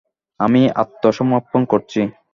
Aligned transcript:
আমি 0.39 0.61
আত্মসমর্পণ 0.75 1.61
করছি। 1.71 2.01